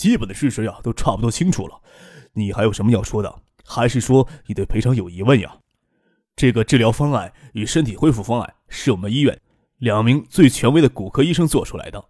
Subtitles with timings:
[0.00, 1.78] 基本的事实呀，都差不多清楚了。
[2.32, 3.42] 你还有什么要说的？
[3.66, 5.58] 还是说你对赔偿有疑问呀？
[6.34, 9.38] 这个治疗方案与身体恢复方案是我们医院
[9.76, 12.02] 两名最权威的骨科医生做出来的，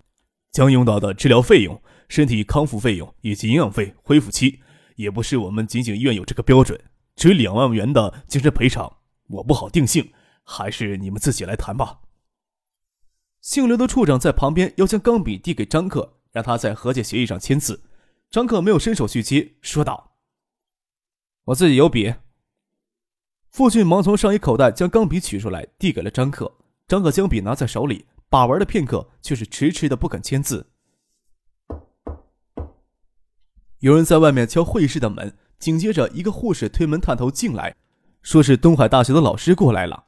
[0.53, 4.61] 将用到的治疗费用、身体康复费用以及营养费、恢复期，
[4.95, 6.81] 也不是我们仅仅医院有这个标准。
[7.17, 8.99] 至于两万元的精神赔偿，
[9.31, 10.13] 我不好定性，
[10.45, 11.99] 还是你们自己来谈吧。
[13.41, 16.19] 姓刘的处长在旁边要将钢笔递给张克。
[16.33, 17.83] 让他在和解协议上签字。
[18.31, 20.17] 张克没有伸手去接，说道
[21.47, 22.15] ：“我自己有笔。”
[23.51, 26.57] 傅俊忙从上衣口袋将钢笔取出来，递给了张克。
[26.87, 30.71] 张克将笔拿在手里，把玩了片刻，却是迟迟的不肯签字。
[33.81, 37.75] 有人在外面敲会议室的门，紧接着一个护士推门探头进来，
[38.23, 40.07] 说是东海大学的老师过来了。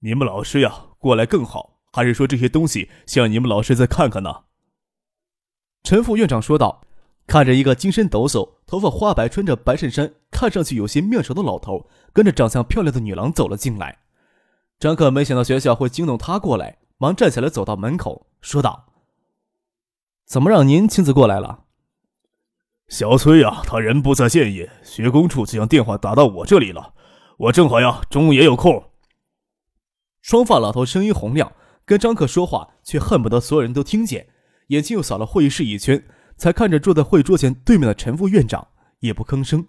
[0.00, 1.71] 你们老师呀，过来更好。
[1.92, 4.44] 还是说这些东西想让你们老师再看看呢？
[5.84, 6.82] 陈副院长说道，
[7.26, 13.98] 看着一个精神抖擞、头发花白、穿着白衬衫、看上去有些面熟的老头，跟着长相漂亮的女郎走了进来。
[14.78, 18.86] 张克没想到学校会惊动他过来，忙站起来走到门口，说道
[20.26, 21.64] ：“怎么让您亲自过来了？”
[22.88, 26.94] 小崔呀，他人不在建业，学工处就将电话打到我这里了。
[27.38, 28.90] 我正好呀，中午也有空。
[30.20, 31.52] 双发老头声音洪亮。
[31.84, 34.28] 跟张克说话，却恨不得所有人都听见，
[34.68, 36.04] 眼睛又扫了会议室一圈，
[36.36, 38.68] 才看着坐在会桌前对面的陈副院长，
[39.00, 39.66] 也不吭声。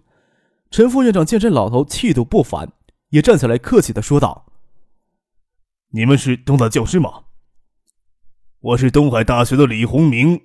[0.69, 2.71] 陈副院长见这老头气度不凡，
[3.09, 4.45] 也站起来客气的说道
[5.91, 7.25] ：“你们是东大教师吗？
[8.59, 10.41] 我是东海大学的李洪明。”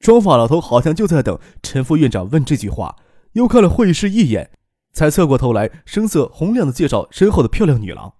[0.00, 2.96] 双发老头好像就在等陈副院长问这句话，
[3.32, 4.50] 又看了会议室一眼，
[4.92, 8.12] 才侧过头来，声色洪亮的介绍身后的漂亮女郎。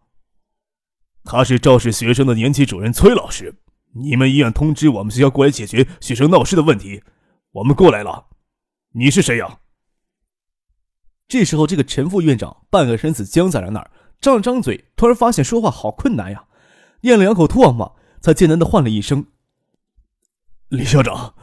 [1.25, 3.55] 他是肇事学生的年级主任崔老师，
[3.95, 7.03] 你们医院通知我们学校过来解决学生闹事的问题，
[7.53, 8.27] 我们过来了。
[8.93, 9.61] 你是谁呀？
[11.27, 13.91] 这时候，这个陈副院长半个身子僵在了那儿，
[14.21, 16.47] 张了张嘴，突然发现说话好困难呀，
[17.01, 19.27] 咽了两口唾沫，才艰难的唤了一声
[20.69, 21.35] ：“李校长。”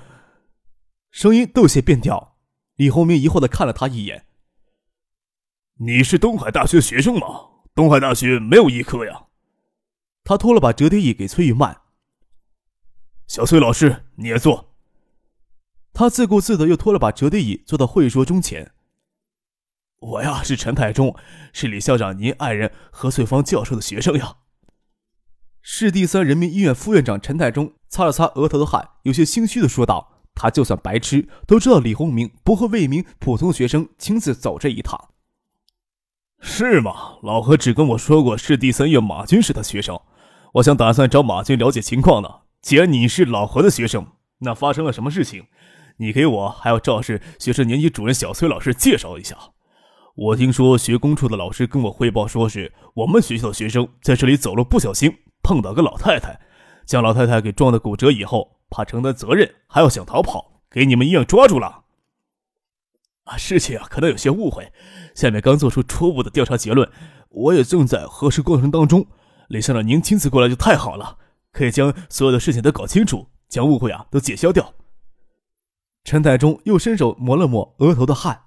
[1.10, 2.38] 声音都有些变调。
[2.76, 4.28] 李洪明疑惑的看了他一眼
[5.80, 7.28] ：“你是东海大学的学生吗？
[7.74, 9.26] 东海大学没有医科呀。”
[10.32, 11.82] 他拖了把折叠椅给崔玉曼。
[13.28, 14.74] 小崔老师，你也坐。
[15.92, 18.72] 他自顾自的又拖了把折叠椅坐到会桌中前。
[20.00, 21.14] 我呀是陈太忠，
[21.52, 24.38] 是李校长您爱人何翠芳教授的学生呀。
[25.62, 35.10] 市第三人民医院副院长陈太忠擦了擦额头的汗，有些心虚的说道：“他就算白痴，都知道李洪明不会为一名普通学生亲自走这一趟。”
[36.40, 37.18] 是吗？
[37.22, 40.02] 老何只跟我说过市第三院马军是他学生，
[40.54, 42.30] 我想打算找马军了解情况呢。
[42.62, 44.06] 既然你是老何的学生，
[44.40, 45.46] 那发生了什么事情？
[45.98, 49.38] 你给我还有肇事学生年级主任小崔老师介绍一下。
[50.16, 56.40] 我听说学工处的老师跟我汇报说，是我们学校的学生在这里走路不小心碰到个老太太，
[56.86, 61.84] 将老太太给撞得骨折以后，怕承担责任，还要想逃跑，给你们医院抓住了。
[63.24, 64.72] 啊，事情啊可能有些误会。
[65.16, 66.90] 下面刚做出初步的调查结论，
[67.30, 69.08] 我也正在核实过程当中。
[69.52, 71.18] 李校长，您亲自过来就太好了，
[71.52, 74.74] 可以将所有的事情都搞清楚，将误会啊都解消掉。
[76.06, 78.44] 陈太忠又伸手抹了抹额头的汗。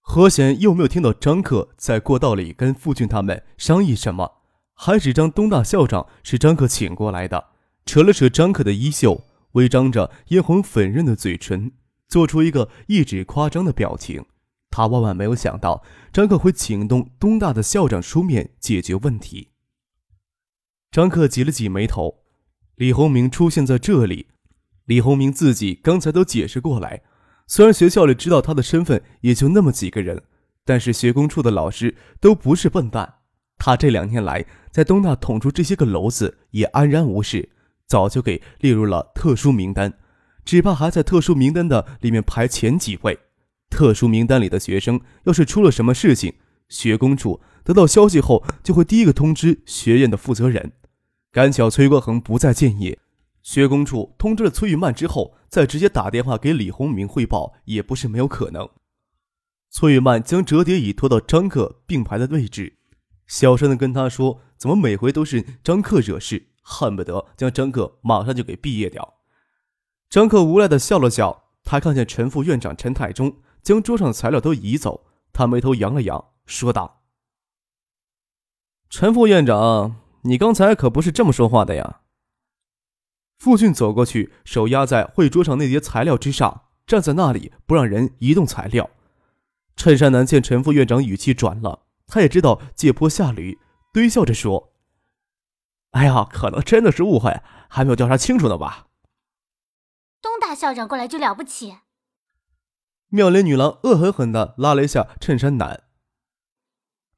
[0.00, 4.38] 何贤又没有听到张克在过道里跟傅俊他们商议什么，
[4.72, 7.48] 还只张东大校长是张克请过来的，
[7.84, 11.72] 扯了扯张克的衣袖，微张着嫣红粉润的嘴唇，
[12.08, 14.24] 做出一个一指夸张的表情。
[14.70, 19.50] 他万万没有想到，张克会请动东大的校长出面解决问题。
[20.90, 22.22] 张克挤了挤眉头，
[22.76, 24.28] 李洪明出现在这里，
[24.86, 27.02] 李洪明自己刚才都解释过来。
[27.46, 30.22] 虽然学校里知道他的身份也就那么几个人，
[30.64, 33.16] 但是学工处的老师都不是笨蛋。
[33.58, 37.50] 他这两年来在东大捅出这些个篓子，也安然无事，
[37.86, 39.92] 早就给列入了特殊名单，
[40.44, 43.18] 只怕还在特殊名单的里面排前几位。
[43.68, 46.32] 特殊名单里的学生，要是出了什么事情，
[46.68, 50.72] 学工处得到消息后，就会第一个通知学院的负责人。
[51.30, 52.98] 赶巧崔国恒不在建业，
[53.42, 58.68] 薛公处通知了崔玉曼之后，再直接打电话给李洪明汇报，也不是没有可能。
[59.70, 62.78] 崔玉曼将折叠椅拖到张克并排的位置，
[63.26, 69.18] 小声的跟他说：“怎么每回都是张克惹事，恨不得将张克马上就给毕业掉。”
[70.08, 77.04] 张克无奈的笑了笑，他看见陈副院长陈太忠将桌上的材料都移走，他眉头扬了扬，说道
[78.88, 82.00] ：“陈副院长，你刚才可不是这么说话的呀。”
[83.38, 88.90] 傅俊走过去，手压在会桌上那叠材料之上，站在那里不让人移动材料。
[89.76, 93.60] 衬衫男见陈副院长语气转了，他也知道借坡下驴，
[93.92, 94.72] 堆笑着说
[95.92, 98.86] ：“哎呀，可能真的是误会，还没有调查清楚呢吧？”
[100.20, 101.76] 东大校长过来就了不起。
[103.10, 105.84] 妙龄女郎恶狠狠地拉了一下衬衫男：“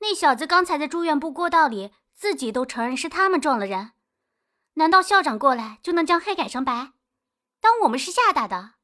[0.01, 3.93] 那小子刚才在住院部过道里，自己都承认是他们撞了人。”
[4.75, 6.93] 难道校长过来就能将黑改成白？
[7.61, 8.75] 当我们是吓大的，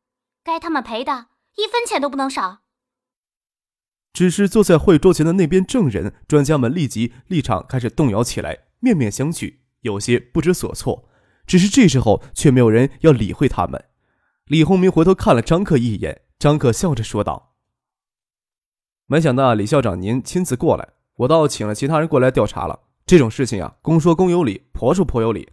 [0.44, 2.58] 该他们赔的一分钱都不能少。
[4.12, 11.08] 只是坐在会桌前的那边证人、专家们立即立场开始动摇起来，面面相觑，有些不知所措。
[11.46, 13.90] 只是这时候却没有人要理会他们。
[14.46, 17.54] 李洪明回头看了张克一眼，张克笑着说道
[19.06, 22.80] ：“没想到李校长您亲自过来，我倒请了其他人过来调查了。
[23.04, 25.52] 这种事情啊，公说公有理，婆说婆有理。”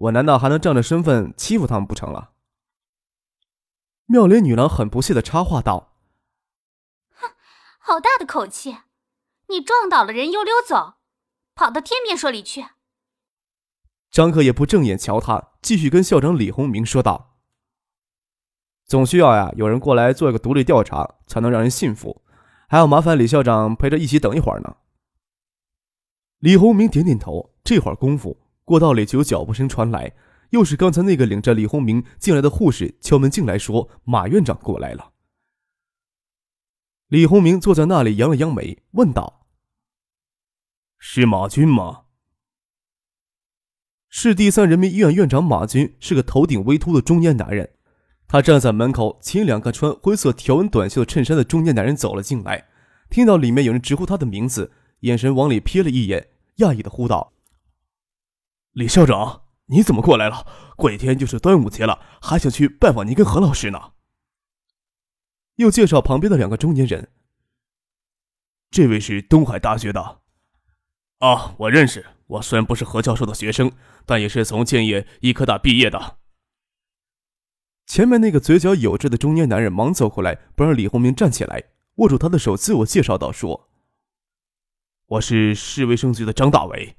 [0.00, 2.30] 我难道还能仗着身份欺负他们不成了？
[4.06, 5.92] 妙龄女郎很不屑的插话道
[7.12, 7.28] ：“哼，
[7.78, 8.78] 好大的口气！
[9.48, 10.94] 你撞倒了人又溜走，
[11.54, 12.64] 跑到天边说理去。”
[14.10, 17.36] 张克也不正眼瞧他，继续跟校长李洪明说道
[18.88, 22.22] ：“总需要呀，有人过来做一个独立调查，才能让人信服。
[22.70, 24.76] 还要麻烦李校长陪着一起等一会儿呢。”
[26.40, 28.36] 李洪明点点头，这会儿功夫。
[28.64, 30.14] 过道里就有脚步声传来，
[30.50, 35.12] 又是刚才那个领着李洪明进来的护士敲门进来，说：“马院长过来了。”
[37.08, 39.46] 李洪明坐在那里，扬了扬眉，问道
[40.98, 42.02] ：“是马军吗？”
[44.08, 47.74] 市第三人民医院院长马军是个头顶微秃的中年男人，
[48.26, 52.68] 他站在门口，请两个穿灰色条纹短袖衬衫的中年男人走了进来，
[53.10, 57.32] 听到里面有人直呼他的名字，眼神往里瞥了一眼，讶异的呼道。
[58.72, 60.46] 李校长，你怎么过来了？
[60.76, 63.92] 过几天就是端午节了，还想去拜访您跟何老师呢。
[65.56, 67.10] 又介绍旁边的两个中年人。
[68.70, 70.20] 这位是东海大学的，
[71.18, 72.06] 啊，我认识。
[72.26, 73.72] 我虽然不是何教授的学生，
[74.06, 76.18] 但也是从建业医科大毕业的。
[77.86, 81.64] 前面那个嘴角有痣的中年男人忙走过来，不让李洪明站起来，
[81.96, 83.69] 握住他的手，自我介绍道：“说，
[85.10, 86.94] 我是市卫生局的张大伟。”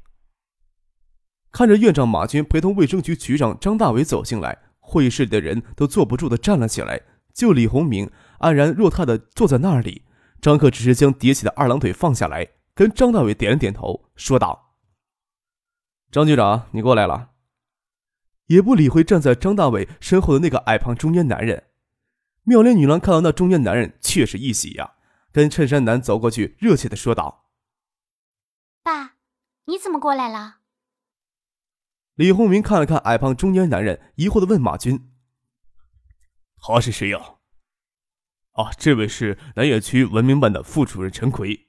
[1.50, 7.02] 看着院长马军陪同卫生局局长张大伟走进来，会议室里的人都坐不住的站了起来。
[7.34, 10.04] 就李洪明安然若泰的坐在那里，
[10.42, 14.75] 张克只是将叠起的二郎腿放下来，跟张大伟点了点头，说道
[16.12, 17.30] ：“张局长，你过来了。”
[18.48, 21.63] 也不理会站在张大伟身后的那个矮胖中年男人。
[22.44, 24.96] 妙龄女郎看到那中年男人，确实一喜呀，
[25.31, 27.41] 跟衬衫男走过去，热切的说道
[28.83, 29.16] ：“爸，
[29.66, 30.60] 你怎么过来了？”
[32.16, 35.12] 李洪明看了看矮胖中年男人，疑惑的问马军
[36.62, 37.36] ：“他是谁呀
[38.53, 41.67] ？”“啊，这位是南野区文明办的副主任陈奎。”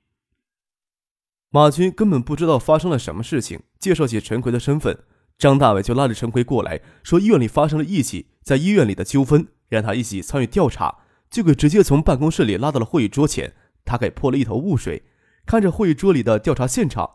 [1.48, 5.04] 马军根本不知道发生了什么事情，介绍起陈奎的身份，
[5.38, 15.04] 张大伟就拉着陈奎过来，说医院里发生了一起在医院里的纠纷，让他一起参与调查，就给直接从办公室里拉到了会议桌前，他给泼了一头雾水，
[15.46, 17.11] 看着会议桌里的调查现场，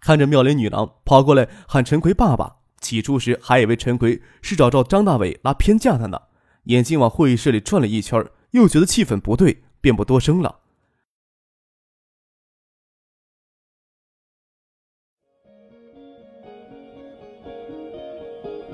[0.00, 2.56] 看着妙龄女郎跑过来喊陈奎爸爸。
[2.80, 6.22] 起初时还以为陈奎是找着张大伟拉偏架的呢，
[6.64, 10.56] 眼睛往会议室里转了一圈，又觉得气氛不对，便不多声了。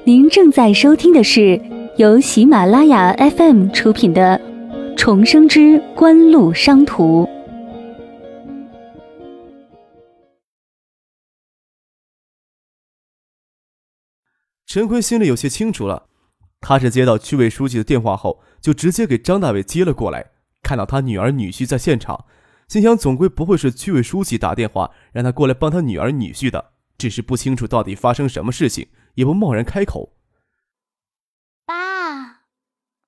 [0.05, 1.61] 您正在收听的是
[1.99, 4.41] 由喜马拉雅 FM 出品的
[4.97, 7.25] 《重生之官路商途》。
[14.69, 16.11] 陈坤心里有些清楚了，
[16.61, 20.33] 他是接到区委书记的电话后，就直接给张大伟接了过来。
[20.63, 22.27] 看到他女儿女婿在现场，
[22.69, 30.15] 心想总归不会是区委书记打电话让他过来帮他女儿女婿的，只是不清楚到底发生什么事情，也不贸然开口。
[31.65, 32.43] 爸，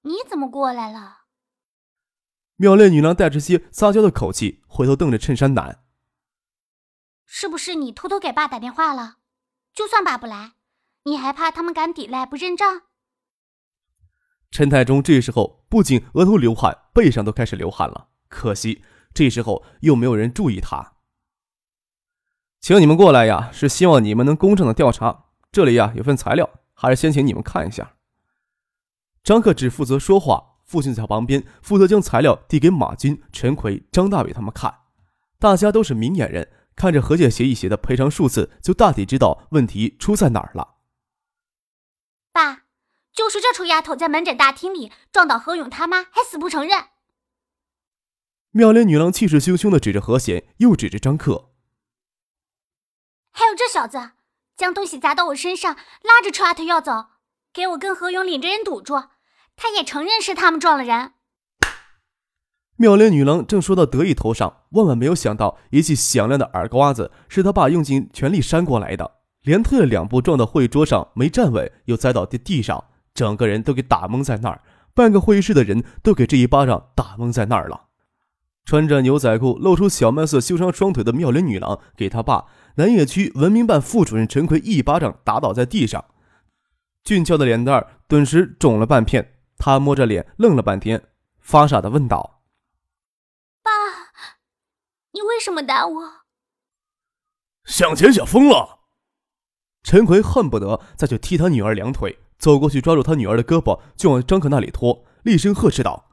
[0.01, 1.25] 你怎么过来了？
[2.57, 5.83] 妙恋女郎带着些撒娇的口气，回头瞪着衬衫男
[7.27, 9.19] ：“是不是你偷偷给爸打电话了？
[9.75, 10.55] 就算爸不来。”
[11.05, 12.83] 你还怕他们敢抵赖不认账？
[14.51, 18.09] 陈太忠这时候不仅额头流汗，背上都开始流汗了。
[18.29, 18.83] 可惜
[19.15, 20.95] 这时候又没有人注意他。
[22.61, 25.27] 请你们过来呀，是希望你们能公正的调查。
[25.51, 27.95] 这里呀有份材料，还是先请你们看一下。
[29.23, 34.75] 张克只负责说话，父亲在旁边负责将材料递给马军、陈奎、张大伟他们看。
[35.39, 40.80] 大家都是明眼人，看着和解协议写的赔偿数字，就大体知道问题出在哪儿了。
[42.33, 42.63] 爸，
[43.13, 46.87] 就是这臭丫头在门诊大厅里撞倒何勇他妈，还死不承认。
[48.53, 51.51] 妙莲女郎气势汹汹的指着何贤，又指着张克。
[53.33, 54.13] 还有这小子，
[54.57, 57.11] 将东西砸到我身上，拉着臭丫头要走，
[57.53, 59.09] 给我跟何勇领着人堵住，
[59.57, 61.15] 他也承认是他们撞了人。
[62.77, 74.63] 妙莲女郎正说到得意头上，万万没有想到，一记响亮的耳刮子是他爸用尽全力扇过来的，连退了两步，撞到会议桌上，没站稳，又栽倒地地上，整个人都给打懵在那儿。
[74.93, 77.89] 半个会议室的人都给这一巴掌打懵在那儿了。
[78.67, 86.05] 穿着牛仔裤、露出小麦色修长双腿的妙龄女郎，给他爸南野区文明办副主任陈奎一巴掌打倒在地上，
[87.03, 89.37] 俊俏的脸蛋顿时肿了半片。
[89.57, 91.03] 他摸着脸愣了半天，
[91.39, 92.43] 发傻的问道。
[93.63, 93.71] 爸
[95.13, 96.03] 你为什么打我？
[97.65, 98.80] 向前想疯了！
[99.83, 106.11] 陈奎恨不得再去踢他女儿两腿，走过去抓住他女儿的胳膊就往张可那里拖，厉声呵斥道：“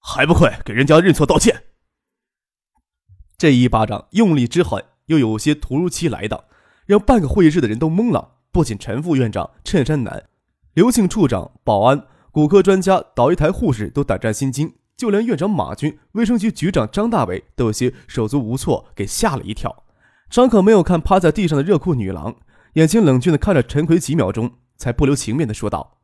[0.00, 1.64] 还不快给人家认错道歉！”
[3.36, 6.44] 这一巴掌用力之狠，又有些突如其来的，
[6.86, 8.36] 让半个会议室的人都懵了。
[8.52, 10.28] 不仅陈副院长、衬衫男、
[10.74, 14.74] 刘庆处长、保安、骨科专家、导一台护士都胆战心惊。
[14.94, 19.84] 就连院长马军、卫生局局长张大伟都有些手足无措，给吓了一跳。
[20.30, 22.36] 张可没有看趴在地上的热裤女郎，
[22.74, 25.98] 眼睛冷峻的看着陈奎几秒钟，才不留情面的说道：“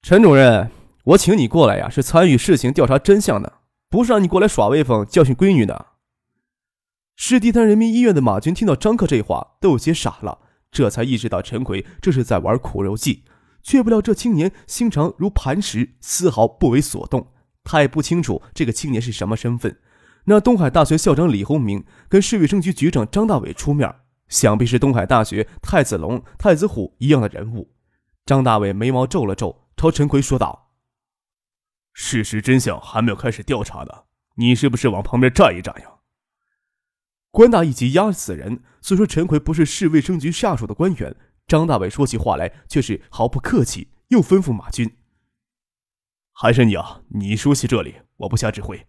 [0.00, 0.70] 陈主任，
[1.04, 5.88] 我请你过来呀，是参与事情调查真相的，不是让你过来耍威风、教训闺女的。”
[7.16, 10.38] 市地坛人民医院的马军听到张克这话，都有些傻了，
[10.70, 13.24] 这才意识到陈奎这是在玩苦肉计，
[13.62, 17.32] 却不料这青年心肠如磐石，丝毫不为所动。
[17.64, 19.80] 他也不清楚这个青年是什么身份，
[20.26, 23.92] 那东海大学校长李洪明跟市卫生局局长张大伟出面，
[24.28, 27.74] 想必是东海大学太子龙、太子虎一样的人物。
[28.24, 30.72] 张大伟眉毛皱了皱，朝陈奎说道
[31.94, 34.04] ：“事实真相还没有开始调查呢，
[34.36, 35.92] 你是不是往旁边站一站呀？”
[37.30, 41.14] 官大一级压死人，虽说陈奎不是市卫生局下属的官员，
[41.46, 44.96] 张大伟说起话来却是毫不客气，又吩咐马军。
[46.32, 47.02] 还是你啊！
[47.08, 48.86] 你熟悉这里，我不下指挥。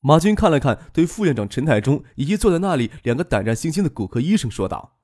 [0.00, 4.98] 马军看了看，对副院长陈太忠以及坐在那里两个胆战心惊的骨科医生说道：“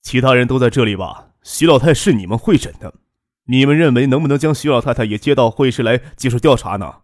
[0.00, 1.32] 其他人都在这里吧？
[1.42, 2.94] 徐老太是你们会诊的，
[3.44, 7.02] 你们认为能不能将徐老太太也接到会议室来接受调查呢？”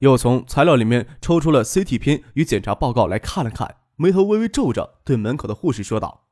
[0.00, 6.28] 又从材料里面抽出了 CT 片与检查报告来看了看，眉头微微皱着，对门口的护士说道。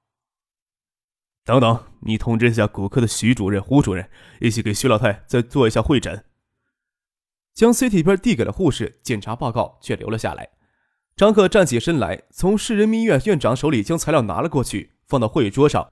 [1.44, 4.08] 等等，你通知一下骨科的徐主任、胡主任，
[4.40, 6.25] 一起给徐老太再做一下会诊。
[7.56, 10.50] 将 CT 片递给了护士，检查报告却留了下来。
[11.16, 15.90] 张克站起身来，从市人民医院院长手里将材料拿了过去，放到会议桌上，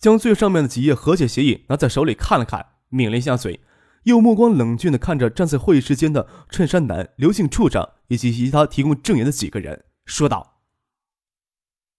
[0.00, 3.60] 将最上面的几页和解协议拿在手里看了看，抿了一下嘴，
[4.02, 10.58] 又目光冷峻的看着站在会议室间的衬衫男刘姓处长以及其他提供证言的几个人，说道：“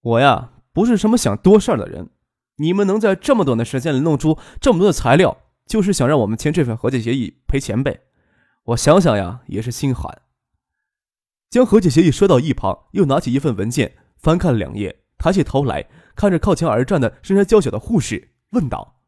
[0.04, 2.10] 我呀，不是什么想多事儿的人。”
[2.60, 8.02] 你们能在这么短的时间里弄出这么多的材料，就是想让我们签这份和解协议赔钱呗？
[8.68, 10.24] 我想想呀，也是心寒。
[11.50, 19.02] 将和解协议摔到一旁，又拿起一份文件翻看了两页，抬起头来看着靠墙而站的身材娇小的护士，问道：“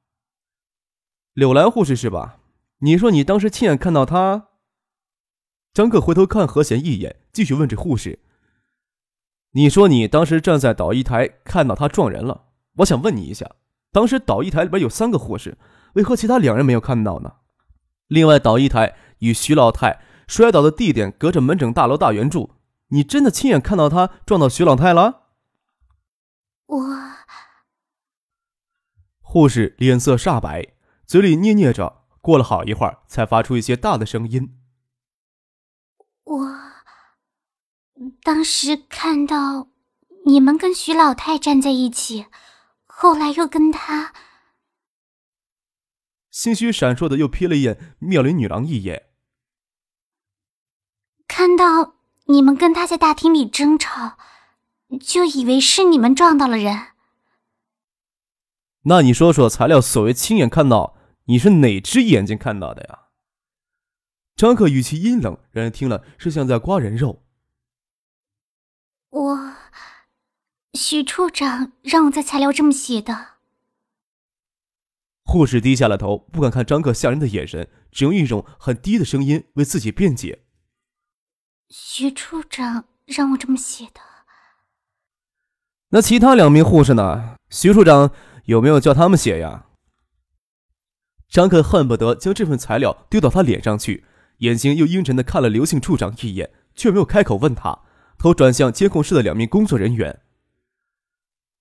[1.34, 2.39] 柳兰护士是吧？
[2.80, 4.48] 你说你当时亲眼看到他？”
[5.74, 8.20] 张克回头看何贤一眼，继续问这护士
[9.51, 12.46] ：“你说你当时站在导医台看到他撞人了？”
[12.80, 13.56] 我想问你一下，
[13.92, 15.58] 当时导医台里边有三个护士，
[15.96, 17.34] 为何其他两人没有看到呢？
[18.08, 22.56] 另外，导医台与徐老太摔倒的地点隔着门诊大楼大圆柱，
[22.88, 25.28] 你真的亲眼看到他撞到徐老太了？
[26.66, 26.86] 我……
[29.22, 30.74] 护士脸色煞白，
[31.06, 34.58] 嘴里嗫嗫着，过了好一会儿，才发出一些大的声音
[36.26, 36.52] ：“我
[38.24, 39.70] 当时看到
[40.26, 42.26] 你们跟徐老太站在一起。”
[43.02, 44.14] 后来又跟他，
[46.30, 49.09] 心虚闪烁的又瞥了一眼妙龄女郎一眼，
[51.39, 54.17] 看到你们跟他在大厅里争吵，
[55.00, 56.88] 就以为是你们撞到了人。
[58.81, 63.03] 那你说说，材料所谓亲眼看到，你是哪只眼睛看到的呀？
[64.36, 67.24] 张克语气阴冷，让人听了是像在刮人肉。
[69.12, 69.53] 我，
[70.74, 73.27] 徐处长让我在材料这么写的。
[75.24, 80.43] 护士低下了头，不敢看张克吓人的眼神，只用一种很低的声音为自己辩解
[81.70, 84.02] ：“徐处长让我这么写的。”
[85.90, 87.36] 那其他两名护士呢？
[87.50, 88.12] 徐处长
[88.46, 89.66] 有没有叫他们写呀？
[91.28, 94.04] 张克恨不得将这份材料丢到他脸上去，
[94.40, 97.80] 眼睛又阴沉的看了刘姓处长一眼，却没有开口问他，
[98.18, 100.22] 头转向监控室的两名工作人员：“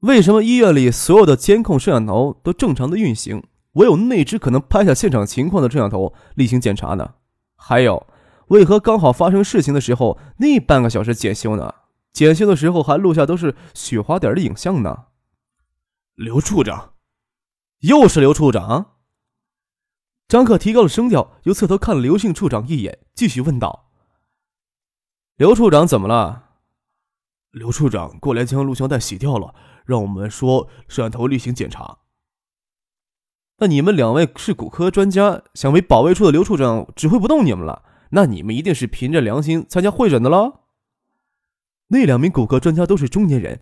[0.00, 7.15] 为什么医院里所有的监控摄像头都正常的运行？”唯有那只可能拍下现场情况的摄像头例行检查呢？
[7.55, 8.07] 还有，
[8.49, 11.75] 为何刚好发生事情的时候那半个小时检修呢？
[12.12, 15.07] 检修的时候还录下都是雪花点的影像呢？
[16.14, 16.95] 刘处长，
[17.81, 18.97] 又是刘处长。
[20.26, 23.90] 张克提高了声调，又侧头看了刘姓处长一眼，继续问道
[25.37, 26.50] ：“刘处长怎么了？”
[27.52, 29.55] 刘处长过来将录像带洗掉了，
[29.87, 31.99] 让我们说摄像头例行检查。
[33.59, 37.85] 那你们两位是骨科专家，想为保卫处的刘处长指挥不动你们了？
[38.11, 40.62] 那你们一定是凭着良心参加会诊的了。
[41.88, 43.61] 那两名骨科专家都是中年人，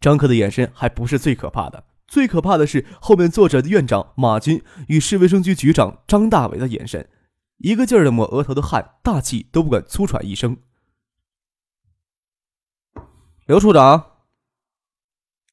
[0.00, 7.08] 张克的眼神还不是最可怕的，最可怕的是后面坐着的院长马军与市卫生局局长张大伟的眼神，
[7.58, 10.56] 一个劲儿的抹额头的汗，大气都不敢粗喘一声。
[13.46, 14.18] 刘处长，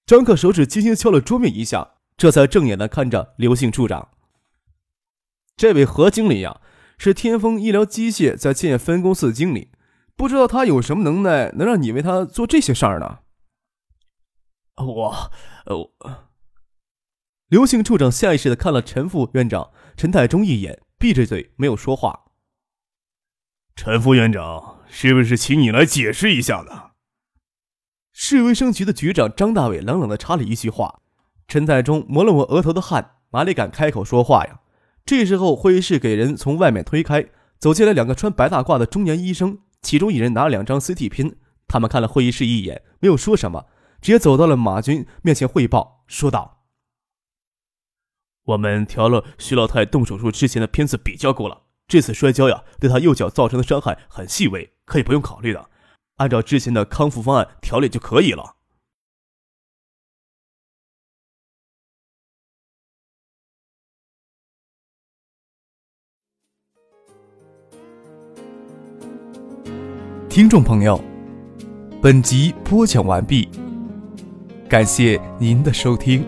[0.05, 1.95] 张克手指轻轻敲了桌面一下。
[2.17, 4.09] 这才正眼的看着刘姓处长。
[5.55, 6.59] 这位何经理呀，
[6.99, 9.71] 是天风医疗机械在建分公司的经理，
[10.17, 13.19] 不知道他有什么能耐，能让你为他做这些事儿呢？
[14.75, 15.31] 我，
[15.65, 16.29] 我。
[17.47, 22.25] 刘姓处长下意识的看了陈副院长陈太忠一眼，闭着嘴没有说话。
[23.77, 26.91] 陈副院长，是不是请你来解释一下呢？
[28.11, 31.01] 市卫生局的局长张大伟冷冷的插了一句话。
[31.47, 34.59] 陈太忠抹了抹额头的汗，哪里敢开口说话呀？
[35.09, 37.25] 这时候，会议室给人从外面推开，
[37.57, 41.35] 走进来两个穿白大褂的中年医生，其中一人拿了两张 CT 片。
[41.67, 43.65] 他们看了会议室一眼，没有说什么，
[44.03, 46.65] 直接走到了马军面前汇报，说道
[48.45, 55.71] ：“我们调了徐老太动手术之前的片子比较过了，这次摔跤呀，对他右脚造成的伤害很细微，可以不用考虑的，
[56.17, 58.57] 按照之前的康复方案调理就可以了。”
[70.29, 71.01] 听众朋友，
[72.03, 73.49] 本集播讲完毕，
[74.69, 76.23] 感谢您的收听。